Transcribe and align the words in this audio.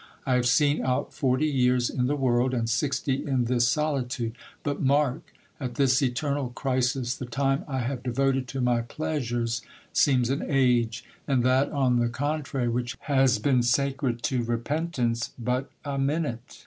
I 0.25 0.33
have 0.33 0.47
seen 0.47 0.83
out 0.83 1.13
forty 1.13 1.45
years 1.45 1.87
in 1.87 2.07
the 2.07 2.15
world, 2.15 2.55
and 2.55 2.67
sixty 2.67 3.23
in 3.23 3.45
this 3.45 3.67
solitude. 3.67 4.35
But 4.63 4.81
mark! 4.81 5.31
At 5.59 5.75
this 5.75 6.01
eternal 6.01 6.49
crisis, 6.49 7.13
the 7.13 7.27
time 7.27 7.63
I 7.67 7.81
have 7.81 8.01
devoted 8.01 8.47
to 8.47 8.61
my 8.61 8.81
pleasures 8.81 9.61
seems 9.93 10.31
an 10.31 10.43
age, 10.47 11.05
and 11.27 11.43
that 11.43 11.71
on 11.71 11.99
the 11.99 12.09
contrary 12.09 12.67
which 12.67 12.97
has 13.01 13.37
been 13.37 13.61
sacred 13.61 14.23
to 14.23 14.43
repentance, 14.43 15.33
but 15.37 15.69
a 15.85 15.99
minute 15.99 16.59